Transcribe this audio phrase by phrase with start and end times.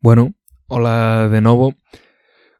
[0.00, 0.34] Bueno,
[0.68, 1.74] hola de novo.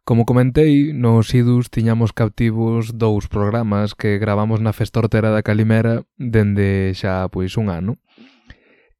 [0.02, 6.90] Como comentei, nos idus tiñamos captivos dous programas que gravamos na festortera da Calimera dende
[6.98, 8.02] xa pois un ano.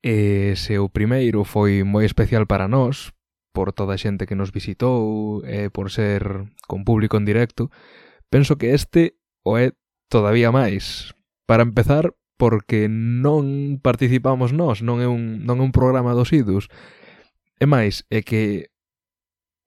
[0.06, 3.10] E se o primeiro foi moi especial para nós,
[3.50, 7.74] por toda a xente que nos visitou e por ser con público en directo,
[8.30, 9.74] penso que este o é
[10.06, 11.10] todavía máis.
[11.42, 16.70] Para empezar, porque non participamos nós, non é un, non é un programa dos idus,
[17.58, 18.70] E máis, é que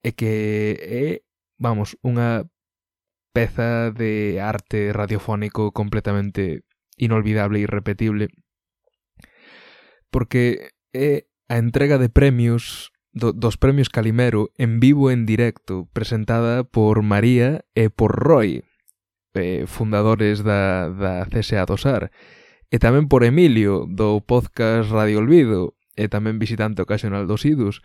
[0.02, 0.32] é que
[0.80, 1.22] é,
[1.60, 2.48] vamos, unha
[3.32, 6.64] peza de arte radiofónico completamente
[6.98, 8.28] inolvidable e irrepetible
[10.12, 16.64] porque é a entrega de premios do, dos premios Calimero en vivo en directo presentada
[16.64, 18.64] por María e por Roy
[19.34, 22.12] eh, fundadores da, da CSA Dosar
[22.68, 27.84] e tamén por Emilio do podcast Radio Olvido e tamén visitante ocasional dos idus.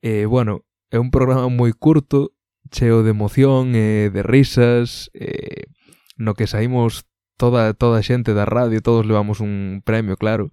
[0.00, 2.32] E, bueno, é un programa moi curto,
[2.70, 5.68] cheo de emoción e de risas, e,
[6.16, 7.04] no que saímos
[7.36, 10.52] toda, toda a xente da radio, todos levamos un premio, claro.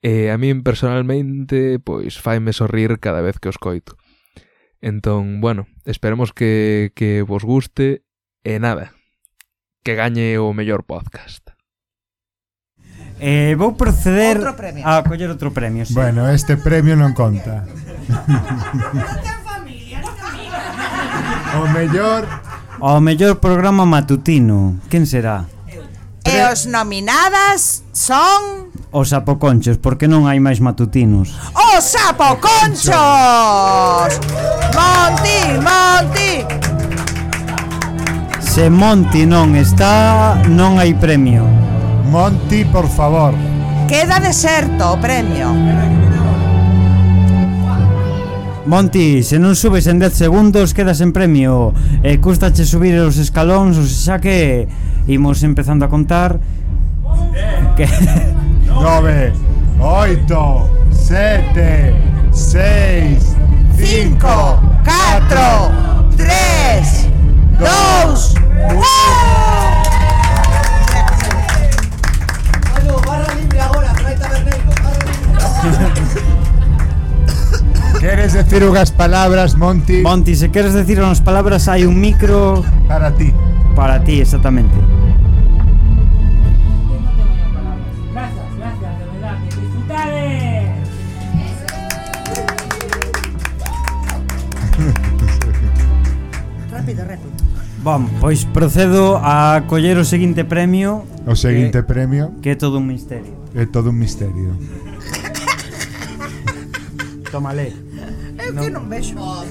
[0.00, 4.00] E a min personalmente, pois, faime sorrir cada vez que os coito.
[4.80, 8.02] Entón, bueno, esperemos que, que vos guste
[8.40, 8.96] e nada,
[9.84, 11.49] que gañe o mellor podcast.
[13.20, 14.80] Eh, vou proceder outro premio.
[14.80, 15.84] a coller outro premio.
[15.84, 15.92] Sí.
[15.92, 17.68] Bueno, este premio non conta.
[21.60, 22.24] o mellor
[22.80, 24.80] o mellor programa matutino.
[24.88, 25.44] Quen será?
[26.24, 31.30] E os nominadas son Os sapoconchos, porque non hai máis matutinos.
[31.54, 32.90] Os sapoconchos!
[34.74, 36.42] Monti, Monti!
[38.42, 41.69] Se Monti non está, non hai premio.
[42.10, 43.32] Monty, por favor.
[43.86, 45.54] Queda deserto o premio.
[48.66, 51.74] Monti, se non subes en 10 segundos quedas en premio
[52.06, 54.70] eh, E custache subir os escalóns Xa que
[55.10, 56.38] imos empezando a contar
[57.74, 57.88] que...
[58.70, 59.32] 9
[59.80, 61.94] 8 7
[62.30, 63.36] 6
[63.74, 67.10] 5 4 3
[67.58, 68.34] 2
[68.70, 69.49] 1
[78.00, 80.00] Queres decir unhas palabras, Monti?
[80.00, 83.28] Monti, se queres decir unhas palabras hai un micro para ti.
[83.76, 84.72] Para ti, exactamente.
[88.08, 89.60] Gracias, gracias, de verdad, que
[96.72, 97.36] rápido, rápido.
[97.84, 101.04] Bom, pois procedo a coller o seguinte premio.
[101.28, 102.32] O seguinte que, premio.
[102.40, 103.36] Que é todo un misterio.
[103.52, 104.56] É todo un misterio.
[107.30, 107.72] Toma Malé.
[108.38, 108.62] Eu eh, non...
[108.62, 109.14] que non vexo.
[109.16, 109.46] Oh,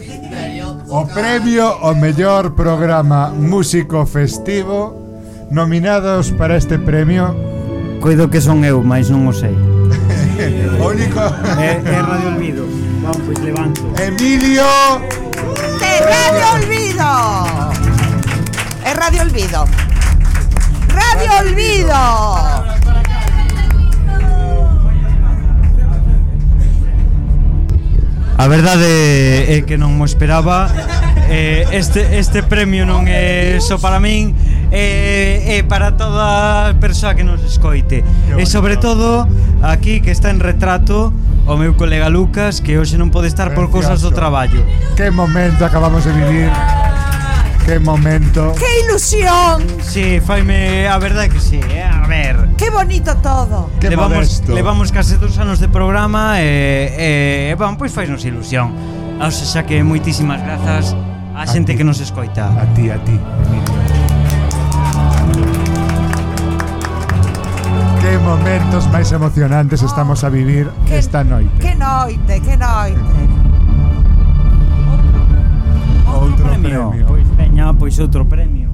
[0.99, 4.93] o premio ao mellor programa músico festivo
[5.49, 7.49] nominados para este premio
[7.99, 9.51] Coido que son eu, mais non o sei.
[10.79, 11.19] o único
[11.59, 12.63] é, é Radio Olvido.
[13.03, 13.83] Vamos, pois levanto.
[13.99, 14.63] Emilio
[15.75, 17.11] de Radio Olvido.
[18.87, 19.59] É Radio Olvido.
[20.95, 22.78] Radio Olvido.
[28.39, 30.71] A verdade é que non mo esperaba.
[31.27, 34.31] Eh, este, este premio non é só para min
[34.71, 37.99] é, é para toda persoa que nos escoite.
[38.39, 39.27] E sobre todo
[39.59, 41.11] aquí que está en retrato
[41.51, 44.63] o meu colega Lucas que hoxe non pode estar por cousas do traballo.
[44.95, 46.47] Que momento acabamos de vivir.
[47.69, 48.55] Que momento.
[48.57, 49.63] ¡Qué ilusión.
[49.83, 51.83] Sí, faime, a verdade que sí, eh?
[51.83, 52.49] a ver.
[52.57, 53.69] ¡Qué bonito todo.
[53.79, 54.55] Que levamos, modesto.
[54.55, 58.73] levamos case dos anos de programa e, eh, eh, van, pois pues ilusión.
[59.21, 60.97] Ah, o sea, xa que moitísimas grazas
[61.37, 62.49] á xente que nos escoita.
[62.57, 63.13] A ti, a ti.
[68.01, 71.61] Que momentos máis emocionantes estamos a vivir que, esta noite.
[71.61, 72.78] Que noite, que noite.
[77.99, 78.69] ese outro premio.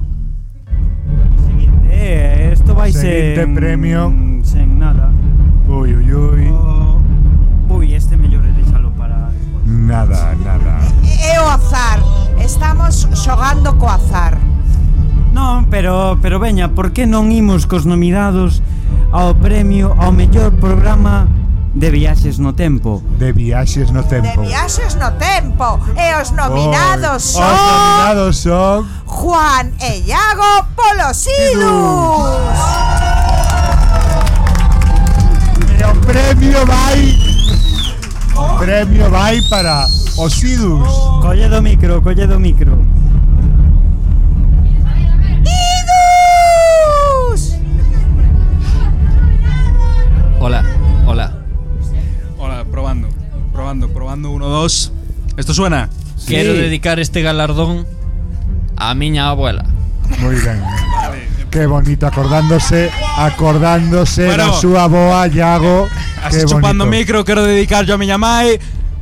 [1.44, 4.14] Seguinte, eh, isto vai Seguinte sen, premio
[4.44, 5.10] sen nada.
[5.66, 6.46] Ui, ui, ui.
[6.48, 7.00] O...
[7.68, 9.32] Oh, ui, este mellor é deixalo para.
[9.66, 10.78] Nada, nada.
[11.18, 11.98] É o azar.
[12.38, 14.38] Estamos xogando co azar.
[15.34, 18.62] Non, pero pero veña, por que non imos cos nominados
[19.10, 21.26] ao premio ao mellor programa
[21.76, 23.02] De viaxes no tempo.
[23.18, 24.40] De viaxes no tempo.
[24.40, 25.78] De viaxes no tempo.
[25.94, 27.42] E os nominados Oy, son...
[27.42, 28.88] Os nominados son...
[29.04, 31.36] Juan e Iago Polosidus.
[35.68, 37.14] E o premio vai...
[38.36, 39.86] O premio vai para
[40.16, 40.88] Osidus.
[41.20, 42.72] Colle do micro, colle do micro.
[45.44, 47.52] Idus!
[50.40, 50.64] Hola,
[51.06, 51.35] hola.
[53.66, 54.30] Probando, probando.
[54.30, 54.92] Uno, dos.
[55.36, 55.90] ¿Esto suena?
[56.28, 57.84] Quero dedicar este galardón
[58.76, 59.64] a miña abuela.
[60.22, 60.62] Moi ben.
[61.50, 64.46] Qué bonito acordándose, acordándose Bueno.
[64.46, 65.88] da súa boa Iago.
[66.22, 66.96] Así chupando bonito.
[66.96, 68.54] micro, quero dedicar yo a miña mai,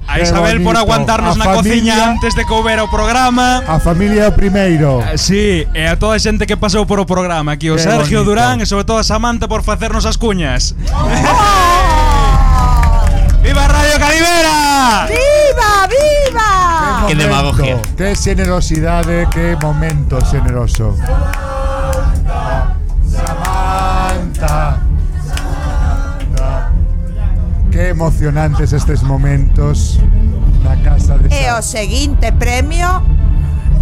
[0.08, 0.80] a Qué Isabel por bonito.
[0.80, 3.60] aguantarnos A na cociña antes de que houbera o programa.
[3.68, 5.04] A familia o primeiro.
[5.12, 7.84] Eh, Sí, e a toda a xente que pasou por o programa Aquí o Qué
[7.84, 8.32] Sergio bonito.
[8.32, 10.72] Durán e sobre todo a Samantha por facernos as cuñas
[13.44, 15.06] ¡Viva Radio Calibera!
[15.06, 17.06] ¡Viva, viva!
[17.06, 17.82] Qué momento, demagogia.
[17.94, 20.96] Qué generosidade, qué momento generoso.
[23.06, 24.80] Samantha.
[25.22, 26.70] Samantha.
[27.70, 30.00] Qué emocionantes estes momentos
[30.64, 31.62] na casa de E o Sam.
[31.62, 33.02] seguinte premio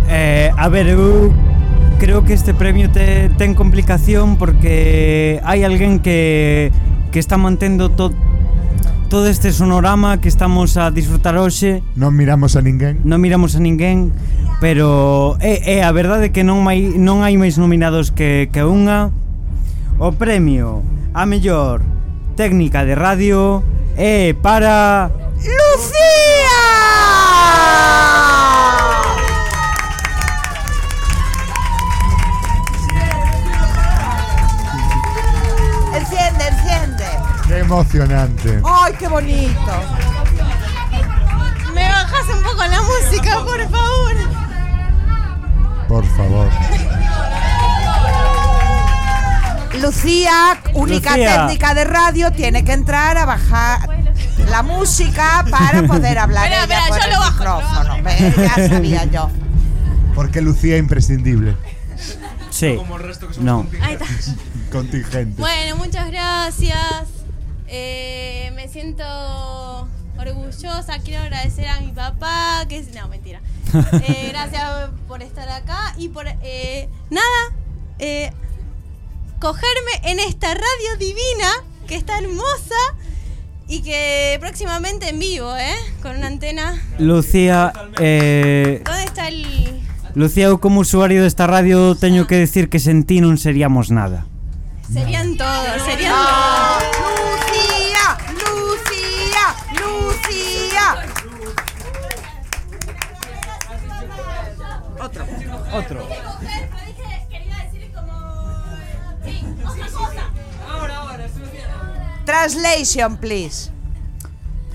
[0.08, 1.32] Eh, a ver, eu
[1.98, 6.68] creo que este premio te, ten complicación porque hai alguén que,
[7.14, 8.12] que está mantendo to,
[9.12, 13.60] todo este sonorama que estamos a disfrutar hoxe Non miramos a ninguén Non miramos a
[13.60, 14.08] ninguén
[14.56, 19.12] Pero é, é a verdade que non, hai, non hai máis nominados que, que unha
[20.00, 20.80] O premio
[21.12, 21.84] a mellor
[22.40, 23.60] técnica de radio
[24.00, 25.12] é para...
[25.44, 26.01] Lucía!
[37.72, 38.60] Emocionante.
[38.64, 39.72] ¡Ay, qué bonito!
[41.74, 44.14] ¿Me bajas un poco la música, por favor?
[45.88, 46.48] Por favor.
[49.80, 51.46] Lucía, única Lucía.
[51.46, 53.80] técnica de radio, tiene que entrar a bajar
[54.50, 57.96] la música para poder hablar Espera, ella por yo el lo bajo, micrófono.
[58.36, 59.30] Ya sabía yo.
[60.14, 61.56] Porque Lucía é imprescindible.
[62.50, 62.78] sí
[63.40, 64.04] no Ahí está.
[64.70, 65.40] Contingente.
[65.40, 67.21] Bueno, muchas gracias.
[67.74, 69.02] Eh, me siento
[70.18, 70.98] orgullosa.
[71.02, 72.94] Quiero agradecer a mi papá, que es...
[72.94, 73.40] No, mentira.
[74.06, 76.26] Eh, gracias por estar acá y por...
[76.28, 77.56] eh, nada,
[79.38, 81.50] cogerme en esta radio divina,
[81.86, 82.76] que está hermosa
[83.66, 85.74] y que próximamente en vivo, ¿eh?
[86.02, 86.78] Con una antena.
[86.98, 89.80] Lucía eh, ¿Dónde está el...?
[90.14, 94.28] Lucía, eu como usuario desta radio teño que decir que sen ti non seríamos nada.
[94.92, 96.11] Serían todos, serían
[105.72, 106.06] Otro.
[112.24, 113.70] Translation, please.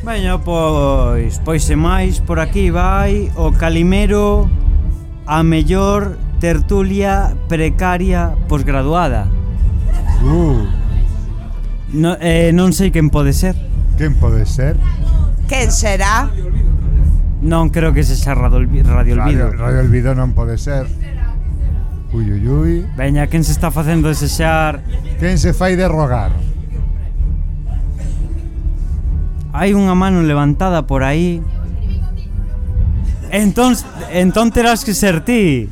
[0.04, 4.50] Veña, pois, pois e máis, por aquí vai o Calimero
[5.26, 9.28] a mellor tertulia precaria posgraduada.
[10.22, 10.66] Uh.
[11.94, 13.56] No, eh, non sei quen pode ser.
[13.98, 14.76] Quen pode ser?
[15.48, 16.30] Quen será?
[17.42, 19.54] Non creo que sexa Radio, radio Olvido.
[19.54, 20.90] Radio, radio Olvido non pode ser.
[22.10, 22.76] Ui, ui, ui.
[22.98, 24.82] Veña, quen se está facendo desexar?
[25.20, 26.34] Quen se fai de rogar?
[29.54, 31.46] Hai unha mano levantada por aí.
[33.30, 33.78] Entón,
[34.10, 35.70] entón terás que ser ti.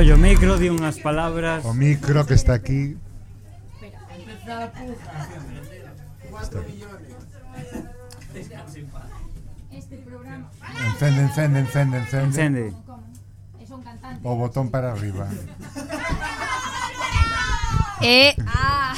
[0.00, 1.60] Ollo, o micro di unhas palabras...
[1.60, 2.96] O micro que está aquí...
[10.88, 12.24] Encende, encende, encende, encende.
[12.24, 12.64] Encende.
[14.24, 15.28] O botón para arriba.
[18.00, 18.96] Eh, ah.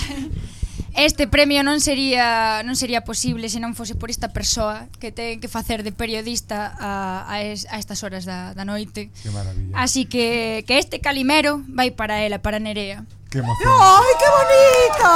[0.94, 5.40] Este premio non sería non sería posible se non fose por esta persoa que ten
[5.40, 9.08] que facer de periodista a, a, es, a estas horas da, da noite.
[9.25, 9.72] Que maravilla.
[9.72, 13.08] Así que, que este calimero vai para ela, para Nerea.
[13.32, 13.72] Que emoción.
[13.72, 15.08] ¡Ay, qué bonito!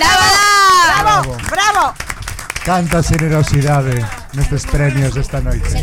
[0.00, 0.40] ¡Dávala!
[0.88, 1.36] ¡Bravo!
[1.52, 1.92] ¡Bravo!
[1.92, 2.12] bravo.
[2.64, 3.98] Canta generosidade
[4.32, 5.82] nestes premios desta noite.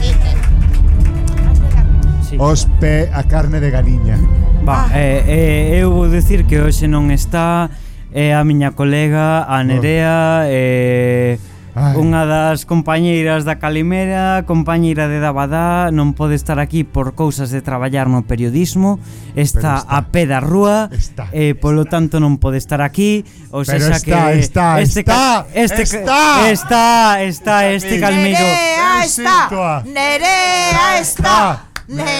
[2.39, 4.15] Os pe a carne de galiña.
[4.63, 4.97] Va, ah.
[4.97, 7.67] eh, eh, eu vou dicir que hoxe non está
[8.13, 9.63] e a miña colega, a oh.
[9.63, 11.37] Nerea, e...
[11.79, 11.95] Ai.
[11.95, 17.61] Unha das compañeiras da Calimera, compañeira de Dabadá, non pode estar aquí por cousas de
[17.61, 18.97] traballar no periodismo,
[19.37, 19.87] está, está.
[19.87, 22.01] a pé da rúa, está, e eh, polo está.
[22.01, 23.21] tanto non pode estar aquí,
[23.53, 26.89] ou Pero sexa está, que está, este está, este está, está,
[27.23, 28.43] está este calmigo.
[28.43, 29.37] Nerea está,
[29.85, 32.17] Nerea está, Nerea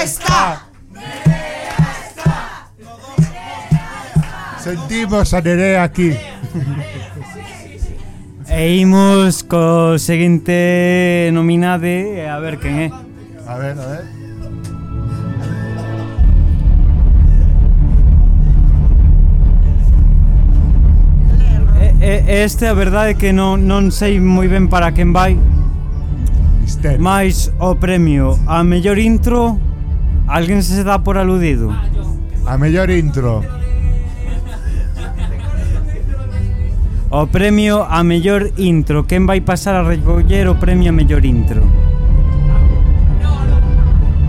[0.00, 0.06] está.
[0.06, 0.69] Nerea está.
[4.62, 6.16] Sentimos a Nerea aquí.
[8.52, 12.90] E imos co seguinte nominade A ver quen é.
[13.46, 14.04] A ver, a ver.
[22.02, 25.38] E, este a verdade que non, non sei moi ben para quen vai.
[26.58, 26.98] Misterio.
[26.98, 29.62] Mais o premio a mellor intro
[30.26, 31.70] Alguén se dá por aludido?
[32.46, 33.59] A mellor intro.
[37.10, 39.04] o premio a mellor intro.
[39.04, 41.66] Quen vai pasar a recoller o premio a mellor intro?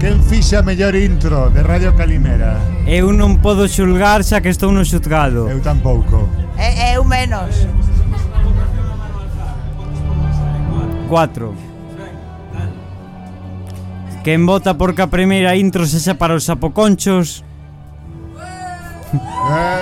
[0.01, 2.57] Quen fixe a mellor intro de Radio Calimera?
[2.89, 6.25] Eu non podo xulgar xa que estou no xutgado Eu tampouco.
[6.57, 7.69] E, eu menos.
[11.05, 11.53] 4.
[14.25, 17.45] Quen vota porque a primeira intro sexa para os sapoconchos?
[18.41, 19.80] Eh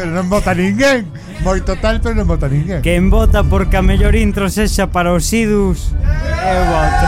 [0.00, 1.12] pero non vota ninguén.
[1.44, 2.80] Moito tal, pero non vota ninguén.
[2.80, 5.92] Quen vota porque a mellor intro sexa para os idus
[6.40, 7.04] Eu voto.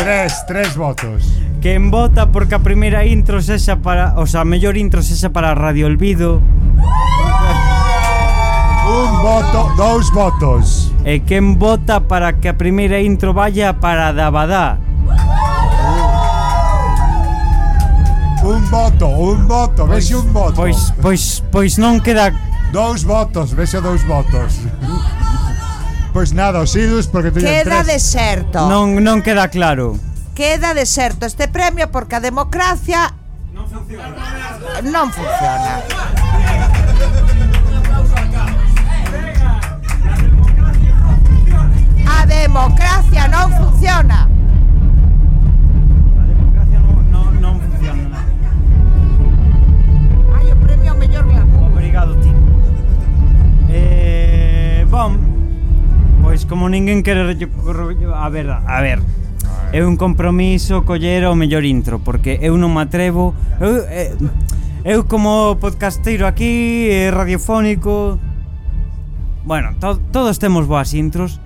[0.00, 1.20] Tres, tres votos.
[1.60, 5.52] Quen vota porque a primeira intro sexa para O sea, a mellor intro sexa para
[5.52, 6.40] Radio Olvido.
[8.88, 10.88] Un voto, dous votos.
[11.04, 14.81] E quen vota para que a primeira intro vaya para Dabadá.
[18.42, 20.52] Un voto, un voto, pois, vese un voto.
[20.52, 22.32] Pois, pois, pois non queda...
[22.72, 24.56] Dous votos, vese dous votos.
[26.12, 27.86] Pois nada, os idus porque teñen Queda tres.
[27.86, 28.66] deserto.
[28.68, 29.94] Non, non queda claro.
[30.34, 33.12] Queda deserto este premio porque a democracia
[33.52, 34.16] non funciona.
[34.82, 35.72] Non funciona.
[42.06, 44.31] A democracia non funciona.
[56.32, 59.04] Pois como ninguén quere a ver, a ver.
[59.44, 59.76] Ah, eh.
[59.76, 63.36] É un compromiso coller o mellor intro porque eu non me atrevo.
[63.60, 64.16] Eu, eh,
[64.80, 68.16] eu como podcasteiro aquí, eh, radiofónico,
[69.44, 71.36] bueno, to, todos temos boas intros.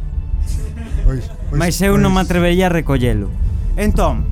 [1.03, 2.03] Pois, pois, mas eu pois.
[2.07, 2.31] non me pois.
[2.31, 3.27] atrevería a recollelo.
[3.75, 4.23] Entón,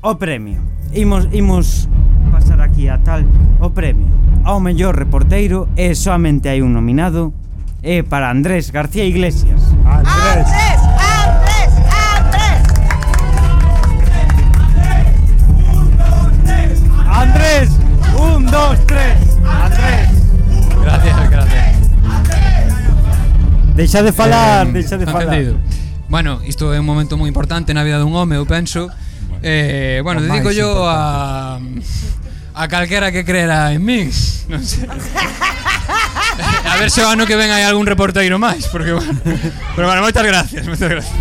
[0.00, 0.64] o premio.
[0.96, 1.84] Imos imos
[2.32, 3.28] pasar aquí a tal
[3.60, 4.08] o premio.
[4.48, 7.36] Ao mellor reporteiro e soamente hai un nominado
[7.82, 9.60] eh, para Andrés García Iglesias.
[9.86, 10.46] ¡Andrés!
[11.16, 11.70] ¡Andrés!
[12.16, 12.62] ¡Andrés!
[16.40, 16.82] ¡Andrés!
[17.06, 17.70] ¡Andrés!
[18.18, 19.18] ¡Un, dos, tres!
[19.44, 20.08] ¡Andrés!
[20.82, 21.76] Gracias, gracias.
[23.74, 25.22] Deixa de falar, eh, deixa de falar.
[25.22, 25.58] Entendido.
[26.08, 28.90] Bueno, isto é un momento moi importante na vida dun home, eu penso.
[29.42, 31.60] Eh, bueno, dedico yo a
[32.54, 34.10] a calquera que creerá en min.
[34.48, 34.88] Non sei.
[36.68, 39.16] A ver se o ano que ven hai algún reporteiro máis, porque bueno.
[39.74, 41.16] Pero bueno, moitas gracias, moitas gracias.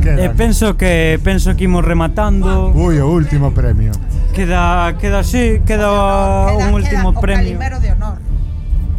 [0.00, 2.72] Eh, eh, penso que penso que imos rematando.
[2.72, 3.92] Ui, o último premio.
[4.32, 5.90] Queda queda así, queda,
[6.46, 7.58] queda un último queda, premio.
[7.58, 8.18] Calimero de honor.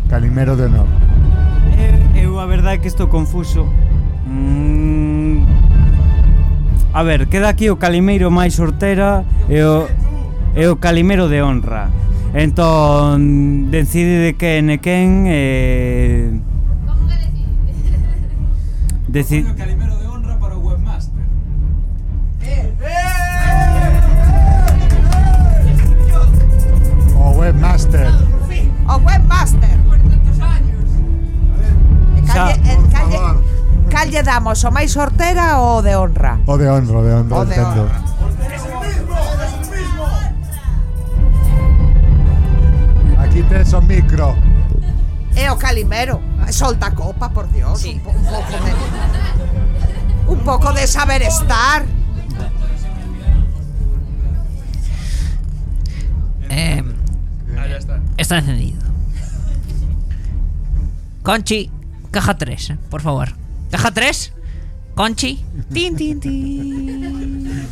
[0.09, 0.87] Calimero de honor.
[2.15, 3.65] Eu, eu a verdade é que estou confuso.
[4.31, 5.45] Mm...
[6.93, 9.87] A ver, queda aquí o calimeiro máis sortera e o,
[10.55, 11.87] e o calimero de honra.
[12.33, 16.35] Entón, decide de quen e quen e...
[16.87, 17.47] Como que decide?
[19.07, 19.43] Deci...
[19.55, 21.23] Calimero de honra para o webmaster.
[22.43, 22.71] Eh!
[27.15, 28.11] O webmaster.
[28.87, 29.77] O webmaster.
[29.87, 30.87] Por tantos años.
[31.51, 31.73] A ver.
[32.27, 33.40] Calle, Xa, por.
[34.01, 34.11] Favor.
[34.11, 36.39] calle damos o máis sortera ou o de honra?
[36.47, 37.99] O de honra, o de honra, O de honra.
[43.19, 44.35] Aquí tes o micro.
[45.35, 46.19] E o Calimero.
[46.51, 47.83] Solta a copa, por Dios.
[47.85, 48.71] Un, po- un pouco de...
[50.31, 51.85] Un pouco de saber estar.
[56.49, 56.83] Eh,
[57.57, 57.99] Ah, ya está.
[58.17, 58.81] está encendido.
[61.23, 61.71] Conchi,
[62.11, 63.29] caja 3, por favor.
[63.71, 64.33] Caja 3.
[64.95, 65.45] Conchi.
[65.73, 67.67] Tin, tin, tin.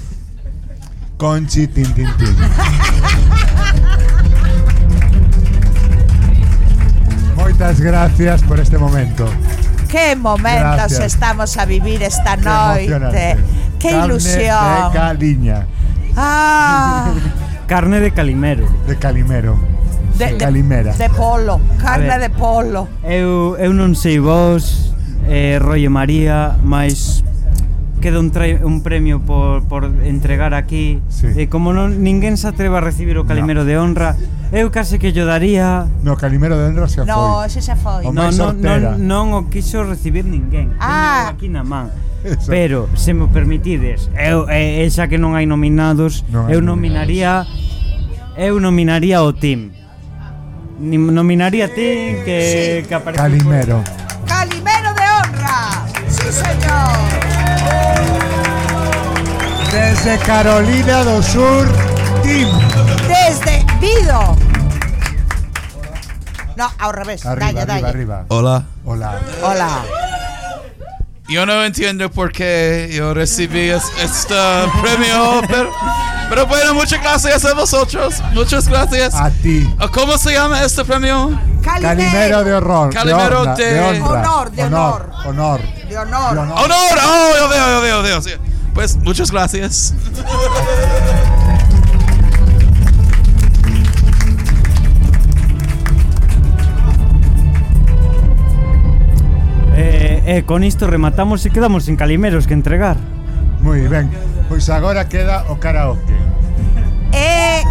[1.17, 2.35] Conchi, tin, tin, tin.
[7.35, 9.27] Moitas gracias por este momento.
[9.89, 11.13] Que momentos gracias.
[11.13, 13.37] estamos a vivir esta noite.
[13.77, 14.91] Que ilusión.
[14.93, 15.67] De caliña.
[16.15, 17.11] Ah.
[17.67, 18.65] Carne de calimero.
[18.87, 19.59] De calimero.
[20.17, 20.93] De, de, calimera.
[20.93, 22.87] De polo, carne de polo.
[23.03, 24.88] Eu, eu non sei vos,
[25.29, 27.23] eh, Rollo María, máis
[27.99, 28.31] queda un,
[28.63, 31.27] un premio por, por entregar aquí sí.
[31.27, 33.67] e eh, como non ninguén se atreva a recibir o Calimero no.
[33.67, 34.15] de Honra
[34.55, 38.07] eu case que yo daría no Calimero de Honra se foi no, ese xa foi
[38.07, 41.35] o no, no, non, non o quiso recibir ninguén ah.
[41.35, 41.91] Teño aquí na man
[42.23, 42.51] Eso.
[42.51, 47.43] pero se me permitides eu, eh, eh xa que non hai nominados non eu nominaría
[47.43, 48.39] nominados.
[48.39, 49.75] eu nominaría o team
[50.79, 52.37] Ni, nominaría a ti que,
[52.79, 52.87] sí.
[52.87, 54.23] que aparece Calimero por...
[54.23, 54.58] Calimero
[56.29, 56.97] Sí, señor.
[59.71, 61.67] Desde Carolina do Sur,
[62.23, 62.49] Team.
[63.07, 64.35] Desde Vido.
[66.55, 67.25] No, ao revés.
[67.25, 68.25] Arriba, dalle, arriba, arriba.
[68.27, 68.63] Hola.
[68.85, 69.19] Hola.
[69.41, 69.69] Hola.
[71.29, 74.35] Yo no entiendo por qué yo recibí es- este
[74.81, 75.71] premio, pero,
[76.29, 78.21] pero bueno, muchas gracias a vosotros.
[78.33, 79.13] Muchas gracias.
[79.15, 79.67] A ti.
[79.93, 81.39] ¿Cómo se llama este premio?
[81.63, 82.93] Calimero de horror.
[82.93, 84.19] Calimero de, honra, de- de honra.
[84.21, 85.11] Honor, de honor.
[85.25, 85.61] Honor.
[85.89, 86.33] De honor.
[86.35, 86.59] De honor.
[86.59, 86.99] ¡Honor!
[87.03, 88.21] ¡Oh, yo veo, yo veo, yo veo!
[88.21, 88.31] sí.
[88.75, 89.95] Pues muchas gracias.
[99.75, 102.97] Eh, eh, con isto rematamos e quedamos sin calimeros que entregar.
[103.61, 104.11] Moi ben.
[104.47, 106.13] Pois agora queda o karaoke.
[107.11, 107.63] E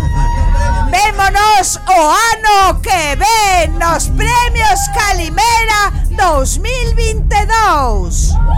[0.91, 2.01] vémonos o
[2.35, 8.58] ano que ven nos premios Calimera 2022.